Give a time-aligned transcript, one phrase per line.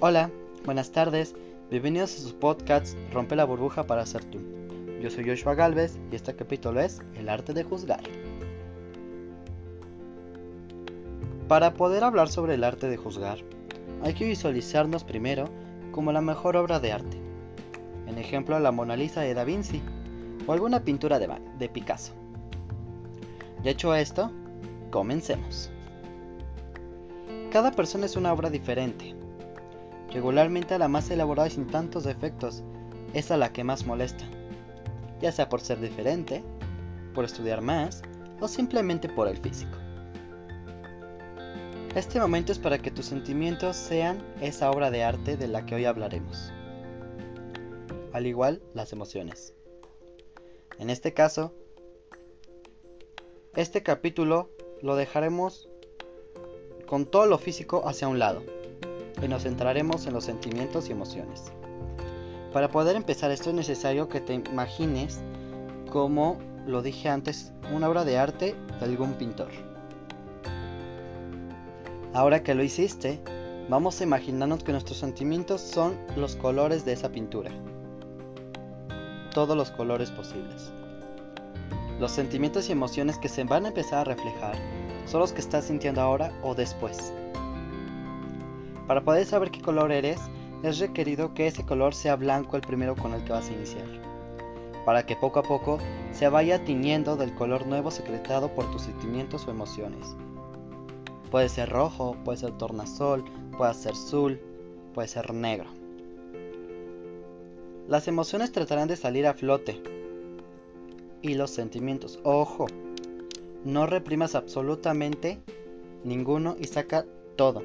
[0.00, 0.30] Hola,
[0.64, 1.34] buenas tardes,
[1.72, 4.38] bienvenidos a sus podcasts Rompe la burbuja para ser tú.
[5.02, 8.02] Yo soy Joshua Galvez y este capítulo es El arte de juzgar.
[11.48, 13.38] Para poder hablar sobre el arte de juzgar,
[14.04, 15.46] hay que visualizarnos primero
[15.90, 17.16] como la mejor obra de arte.
[18.06, 19.82] En ejemplo, la Mona Lisa de Da Vinci
[20.46, 22.12] o alguna pintura de, de Picasso.
[23.64, 24.30] Ya hecho esto,
[24.92, 25.72] comencemos.
[27.50, 29.17] Cada persona es una obra diferente.
[30.12, 32.62] Regularmente la más elaborada y sin tantos defectos
[33.12, 34.24] es a la que más molesta,
[35.20, 36.42] ya sea por ser diferente,
[37.14, 38.02] por estudiar más
[38.40, 39.76] o simplemente por el físico.
[41.94, 45.74] Este momento es para que tus sentimientos sean esa obra de arte de la que
[45.74, 46.52] hoy hablaremos.
[48.12, 49.54] Al igual las emociones.
[50.78, 51.52] En este caso,
[53.56, 55.68] este capítulo lo dejaremos
[56.86, 58.42] con todo lo físico hacia un lado
[59.22, 61.52] y nos centraremos en los sentimientos y emociones.
[62.52, 65.20] Para poder empezar esto es necesario que te imagines
[65.90, 69.48] como lo dije antes, una obra de arte de algún pintor.
[72.12, 73.20] Ahora que lo hiciste,
[73.68, 77.50] vamos a imaginarnos que nuestros sentimientos son los colores de esa pintura.
[79.32, 80.72] Todos los colores posibles.
[81.98, 84.54] Los sentimientos y emociones que se van a empezar a reflejar
[85.06, 87.12] son los que estás sintiendo ahora o después.
[88.88, 90.18] Para poder saber qué color eres,
[90.62, 93.84] es requerido que ese color sea blanco el primero con el que vas a iniciar,
[94.86, 95.78] para que poco a poco
[96.10, 100.16] se vaya tiñendo del color nuevo secretado por tus sentimientos o emociones.
[101.30, 103.26] Puede ser rojo, puede ser tornasol,
[103.58, 104.40] puede ser azul,
[104.94, 105.68] puede ser negro.
[107.88, 109.82] Las emociones tratarán de salir a flote,
[111.20, 112.20] y los sentimientos.
[112.22, 112.66] Ojo,
[113.64, 115.38] no reprimas absolutamente
[116.04, 117.04] ninguno y saca
[117.36, 117.62] todo.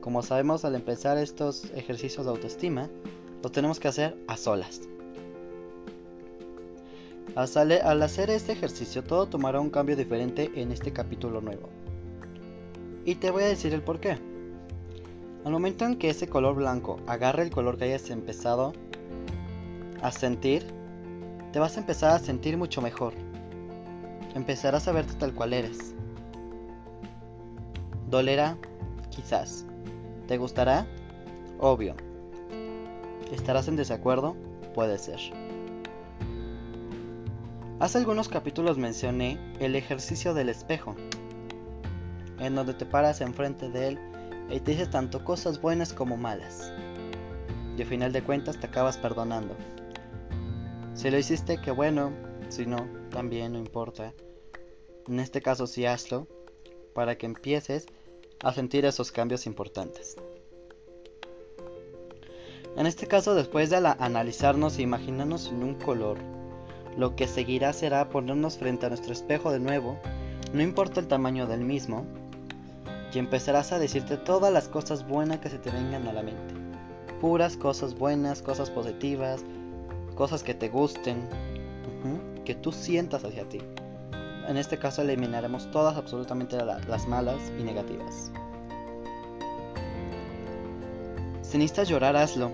[0.00, 2.88] Como sabemos al empezar estos ejercicios de autoestima,
[3.42, 4.80] los tenemos que hacer a solas.
[7.36, 11.68] Al hacer este ejercicio todo tomará un cambio diferente en este capítulo nuevo.
[13.04, 14.18] Y te voy a decir el por qué.
[15.44, 18.72] Al momento en que ese color blanco agarre el color que hayas empezado
[20.02, 20.64] a sentir,
[21.52, 23.14] te vas a empezar a sentir mucho mejor.
[24.34, 25.94] Empezarás a verte tal cual eres.
[28.08, 28.56] ¿Dolerá?
[29.10, 29.66] Quizás.
[30.30, 30.86] ¿Te gustará?
[31.58, 31.96] Obvio.
[33.32, 34.36] ¿Estarás en desacuerdo?
[34.76, 35.18] Puede ser.
[37.80, 40.94] Hace algunos capítulos mencioné el ejercicio del espejo,
[42.38, 43.98] en donde te paras enfrente de él
[44.48, 46.72] y te dices tanto cosas buenas como malas.
[47.76, 49.56] Y al final de cuentas te acabas perdonando.
[50.94, 52.12] Si lo hiciste, qué bueno.
[52.50, 54.14] Si no, también no importa.
[55.08, 56.28] En este caso sí hazlo
[56.94, 57.88] para que empieces
[58.42, 60.16] a sentir esos cambios importantes.
[62.76, 66.18] En este caso, después de analizarnos e imaginarnos en un color,
[66.96, 69.98] lo que seguirá será ponernos frente a nuestro espejo de nuevo,
[70.52, 72.06] no importa el tamaño del mismo,
[73.12, 76.54] y empezarás a decirte todas las cosas buenas que se te vengan a la mente.
[77.20, 79.44] Puras cosas buenas, cosas positivas,
[80.14, 81.28] cosas que te gusten,
[82.44, 83.58] que tú sientas hacia ti.
[84.48, 88.32] En este caso eliminaremos todas absolutamente las malas y negativas.
[91.42, 92.52] Si necesitas llorar, hazlo.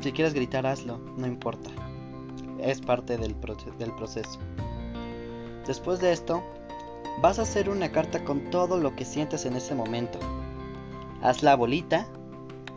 [0.00, 1.70] Si quieres gritar, hazlo, no importa.
[2.58, 3.34] Es parte del,
[3.78, 4.38] del proceso.
[5.66, 6.42] Después de esto,
[7.20, 10.18] vas a hacer una carta con todo lo que sientes en ese momento.
[11.22, 12.06] Haz la bolita,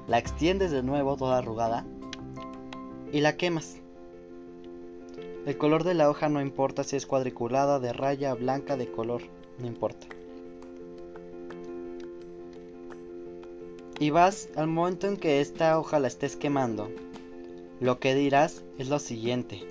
[0.07, 1.85] la extiendes de nuevo toda arrugada
[3.11, 3.80] y la quemas.
[5.43, 9.23] El color de la hoja no importa si es cuadriculada, de raya, blanca, de color,
[9.57, 10.05] no importa.
[13.99, 16.91] Y vas al momento en que esta hoja la estés quemando,
[17.79, 19.63] lo que dirás es lo siguiente.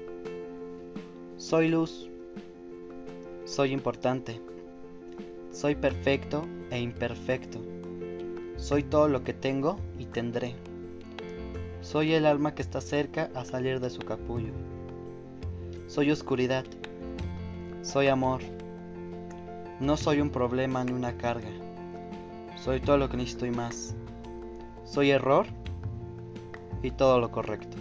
[1.36, 2.08] Soy luz,
[3.44, 4.40] soy importante,
[5.52, 7.60] soy perfecto e imperfecto,
[8.56, 10.56] soy todo lo que tengo y tendré.
[11.80, 14.52] Soy el alma que está cerca a salir de su capullo.
[15.90, 16.64] Soy oscuridad.
[17.82, 18.42] Soy amor.
[19.80, 21.50] No soy un problema ni una carga.
[22.54, 23.96] Soy todo lo que necesito y más.
[24.84, 25.46] Soy error
[26.84, 27.76] y todo lo correcto.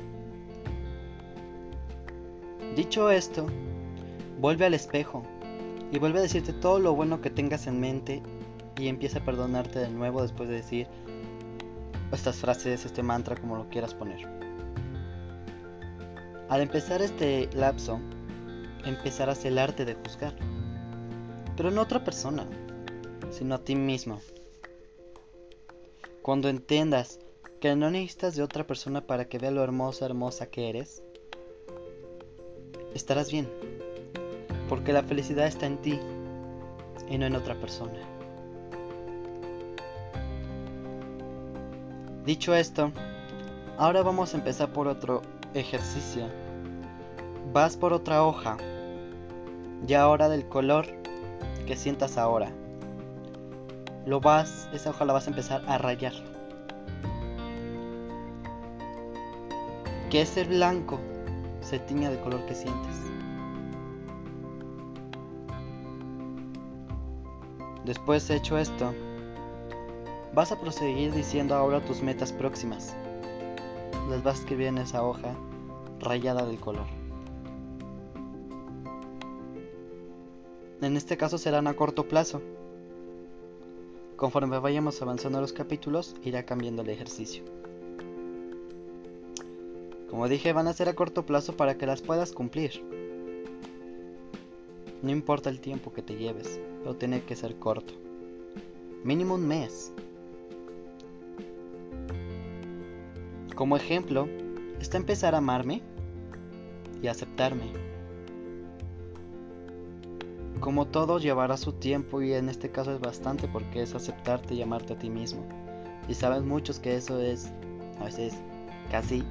[2.75, 3.45] Dicho esto,
[4.39, 5.21] vuelve al espejo
[5.91, 8.23] y vuelve a decirte todo lo bueno que tengas en mente
[8.79, 10.87] y empieza a perdonarte de nuevo después de decir
[12.11, 14.48] estas frases, este mantra, como lo quieras poner.
[16.49, 17.99] Al empezar este lapso,
[18.83, 20.35] empezarás el arte de juzgar,
[21.55, 22.47] pero no a otra persona,
[23.29, 24.19] sino a ti mismo.
[26.23, 27.19] Cuando entiendas
[27.61, 31.03] que no necesitas de otra persona para que vea lo hermosa, hermosa que eres,
[32.95, 33.47] estarás bien.
[34.67, 35.99] Porque la felicidad está en ti
[37.09, 37.99] y no en otra persona.
[42.25, 42.91] Dicho esto,
[43.77, 45.21] ahora vamos a empezar por otro
[45.53, 46.27] ejercicio.
[47.51, 48.57] Vas por otra hoja,
[49.87, 50.85] ya ahora del color
[51.65, 52.51] que sientas ahora.
[54.05, 56.13] Lo vas, esa hoja la vas a empezar a rayar.
[60.11, 60.99] Que ese blanco
[61.61, 62.97] se tiña del color que sientes.
[67.83, 68.93] Después hecho esto,
[70.35, 72.95] vas a proseguir diciendo ahora tus metas próximas.
[74.07, 75.33] Las vas a escribir en esa hoja
[75.99, 76.98] rayada del color.
[80.81, 82.41] En este caso serán a corto plazo.
[84.15, 87.43] Conforme vayamos avanzando los capítulos, irá cambiando el ejercicio.
[90.09, 92.81] Como dije, van a ser a corto plazo para que las puedas cumplir.
[95.01, 97.93] No importa el tiempo que te lleves, pero tiene que ser corto.
[99.03, 99.91] Mínimo un mes.
[103.55, 104.27] Como ejemplo,
[104.79, 105.81] está empezar a amarme
[107.01, 107.88] y aceptarme.
[110.59, 114.61] Como todo llevará su tiempo y en este caso es bastante porque es aceptarte y
[114.61, 115.45] amarte a ti mismo.
[116.09, 117.49] Y sabes muchos que eso es
[118.01, 118.33] a veces
[118.91, 119.23] casi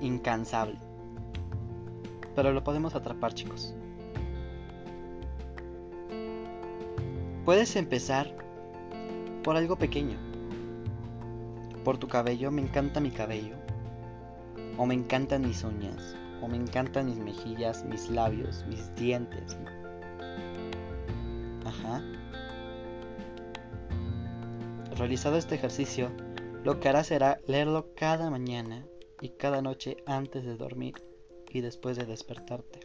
[0.00, 0.78] incansable.
[2.34, 3.74] Pero lo podemos atrapar chicos.
[7.44, 8.34] Puedes empezar
[9.42, 10.16] por algo pequeño.
[11.84, 13.56] Por tu cabello, me encanta mi cabello.
[14.78, 16.16] O me encantan mis uñas.
[16.40, 19.58] O me encantan mis mejillas, mis labios, mis dientes,
[24.96, 26.10] Realizado este ejercicio,
[26.64, 28.84] lo que harás será leerlo cada mañana
[29.20, 30.94] y cada noche antes de dormir
[31.50, 32.80] y después de despertarte.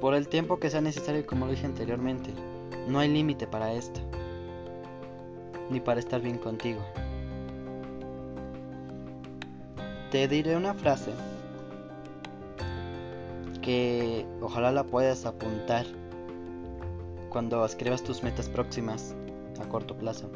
[0.00, 2.32] Por el tiempo que sea necesario, como lo dije anteriormente,
[2.88, 4.00] no hay límite para esto,
[5.68, 6.80] ni para estar bien contigo.
[10.10, 11.12] Te diré una frase
[13.62, 15.86] que ojalá la puedas apuntar
[17.28, 19.14] cuando escribas tus metas próximas
[19.60, 20.30] a corto plazo.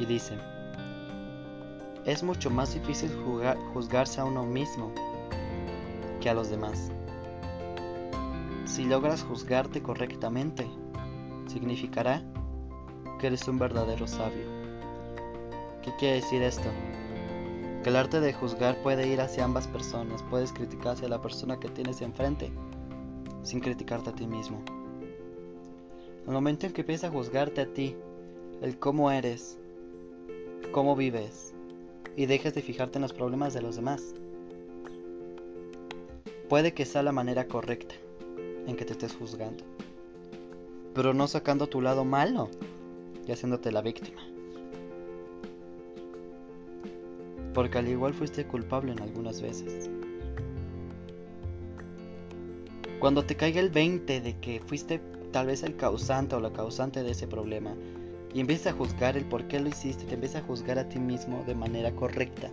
[0.00, 0.34] Y dice,
[2.04, 3.10] es mucho más difícil
[3.72, 4.92] juzgarse a uno mismo
[6.20, 6.90] que a los demás.
[8.64, 10.66] Si logras juzgarte correctamente,
[11.46, 12.22] significará
[13.18, 14.46] que eres un verdadero sabio.
[15.82, 16.68] ¿Qué quiere decir esto?
[17.84, 21.68] El arte de juzgar puede ir hacia ambas personas, puedes criticar hacia la persona que
[21.68, 22.50] tienes enfrente,
[23.42, 24.62] sin criticarte a ti mismo.
[26.26, 27.94] El momento en que empiezas a juzgarte a ti,
[28.62, 29.58] el cómo eres,
[30.72, 31.52] cómo vives,
[32.16, 34.14] y dejes de fijarte en los problemas de los demás,
[36.48, 37.96] puede que sea la manera correcta
[38.66, 39.62] en que te estés juzgando,
[40.94, 42.48] pero no sacando tu lado malo
[43.26, 44.22] y haciéndote la víctima.
[47.54, 49.88] Porque al igual fuiste culpable en algunas veces.
[52.98, 55.00] Cuando te caiga el 20 de que fuiste
[55.30, 57.74] tal vez el causante o la causante de ese problema
[58.32, 60.98] y empiezas a juzgar el por qué lo hiciste, te empiezas a juzgar a ti
[60.98, 62.50] mismo de manera correcta,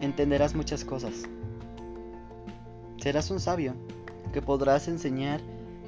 [0.00, 1.24] entenderás muchas cosas.
[2.98, 3.74] Serás un sabio
[4.32, 5.40] que podrás enseñar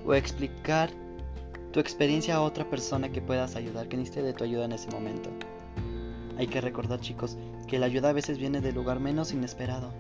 [0.05, 0.91] o explicar
[1.73, 4.91] tu experiencia a otra persona que puedas ayudar, que necesite de tu ayuda en ese
[4.91, 5.31] momento.
[6.39, 7.37] Hay que recordar chicos
[7.69, 9.93] que la ayuda a veces viene del lugar menos inesperado.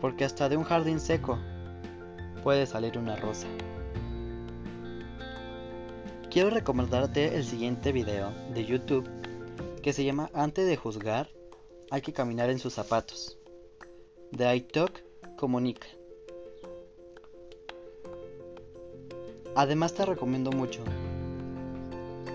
[0.00, 1.38] Porque hasta de un jardín seco
[2.42, 3.46] puede salir una rosa.
[6.30, 9.08] Quiero recomendarte el siguiente video de YouTube
[9.82, 11.28] que se llama Antes de juzgar
[11.90, 13.38] hay que caminar en sus zapatos.
[14.30, 15.04] De iTalk
[15.36, 15.86] Comunica.
[19.54, 20.82] Además te recomiendo mucho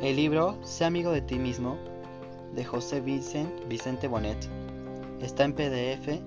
[0.01, 1.77] el libro Sé amigo de ti mismo
[2.56, 4.38] de José Vicente Bonet
[5.22, 6.20] está en PDF,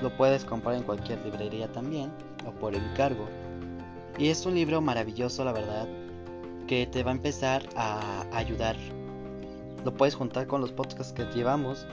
[0.00, 2.12] lo puedes comprar en cualquier librería también
[2.46, 3.26] o por encargo.
[4.16, 5.88] Y es un libro maravilloso, la verdad,
[6.68, 8.76] que te va a empezar a ayudar.
[9.84, 11.86] Lo puedes juntar con los podcasts que llevamos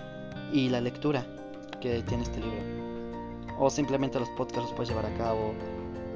[0.54, 1.26] y la lectura
[1.82, 2.62] que tiene este libro.
[3.60, 5.54] O simplemente los podcasts los puedes llevar a cabo.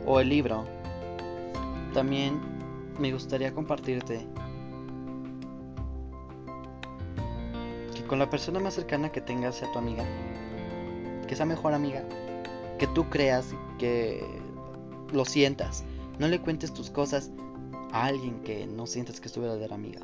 [0.05, 0.63] O el libro.
[1.93, 2.39] También
[2.99, 4.25] me gustaría compartirte
[8.07, 10.05] con la persona más cercana que tengas sea tu amiga,
[11.27, 12.03] que sea mejor amiga,
[12.77, 14.23] que tú creas que
[15.11, 15.83] lo sientas,
[16.19, 17.29] No le cuentes tus cosas
[17.91, 19.99] a alguien que no sientes que es tu verdadera amiga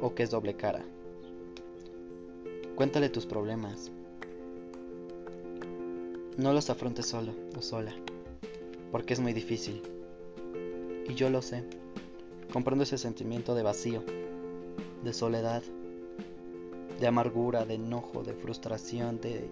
[0.00, 0.82] o que es doble cara.
[2.74, 3.92] Cuéntale tus problemas.
[6.36, 7.92] No los afrontes solo o sola,
[8.90, 9.82] porque es muy difícil.
[11.08, 11.64] Y yo lo sé.
[12.52, 14.02] Comprendo ese sentimiento de vacío,
[15.04, 15.62] de soledad,
[17.00, 19.50] de amargura, de enojo, de frustración, de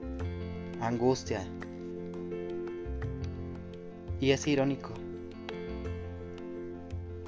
[0.81, 1.45] angustia.
[4.21, 4.91] Y es irónico.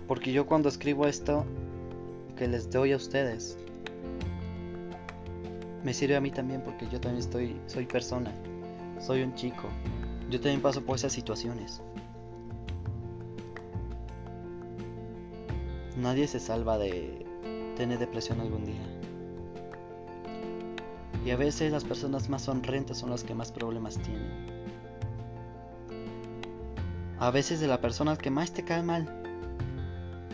[0.07, 1.45] Porque yo cuando escribo esto
[2.37, 3.57] que les doy a ustedes,
[5.83, 8.33] me sirve a mí también porque yo también estoy, soy persona,
[9.01, 9.69] soy un chico.
[10.29, 11.81] Yo también paso por esas situaciones.
[15.97, 17.25] Nadie se salva de
[17.77, 18.90] tener depresión algún día.
[21.25, 24.61] Y a veces las personas más sonrientes son las que más problemas tienen.
[27.19, 29.07] A veces de la persona que más te cae mal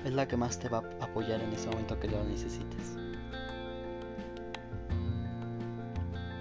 [0.05, 2.97] es la que más te va a apoyar en ese momento que lo necesites.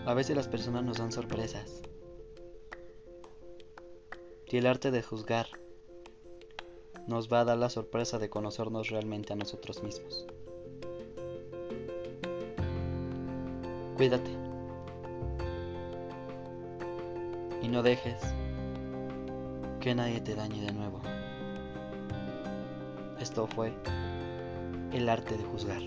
[0.06, 1.82] A veces las personas nos dan sorpresas.
[4.46, 5.48] Y el arte de juzgar
[7.08, 10.28] nos va a dar la sorpresa de conocernos realmente a nosotros mismos.
[13.96, 14.30] Cuídate.
[17.62, 18.22] Y no dejes
[19.80, 21.00] que nadie te dañe de nuevo.
[23.20, 23.74] Esto fue
[24.92, 25.82] el arte de juzgar.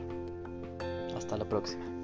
[1.15, 1.98] Hasta la próxima.